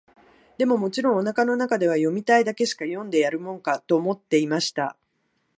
[0.57, 4.97] でも、もちろん、お腹の中では、読みたいだけしか読んでやるもんか、と思っていました。